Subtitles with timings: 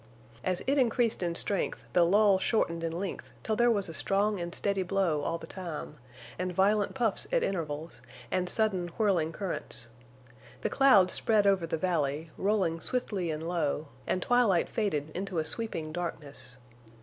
[0.43, 4.39] As it increased in strength the lulls shortened in length till there was a strong
[4.39, 5.97] and steady blow all the time,
[6.39, 8.01] and violent puffs at intervals,
[8.31, 9.89] and sudden whirling currents.
[10.61, 15.45] The clouds spread over the valley, rolling swiftly and low, and twilight faded into a
[15.45, 16.57] sweeping darkness.